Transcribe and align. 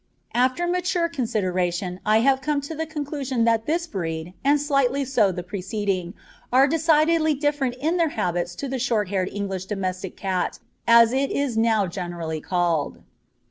After 0.33 0.65
mature 0.65 1.07
consideration, 1.07 1.99
I 2.07 2.21
have 2.21 2.41
come 2.41 2.59
to 2.61 2.73
the 2.73 2.87
conclusion 2.87 3.43
that 3.43 3.67
this 3.67 3.85
breed, 3.85 4.33
and 4.43 4.59
slightly 4.59 5.05
so 5.05 5.31
the 5.31 5.43
preceding, 5.43 6.15
are 6.51 6.65
decidedly 6.67 7.35
different 7.35 7.75
in 7.75 7.97
their 7.97 8.09
habits 8.09 8.55
to 8.55 8.67
the 8.67 8.79
short 8.79 9.09
haired 9.09 9.29
English 9.31 9.65
domestic 9.65 10.17
cat, 10.17 10.57
as 10.87 11.13
it 11.13 11.29
is 11.29 11.55
now 11.55 11.85
generally 11.85 12.41
called. 12.41 13.03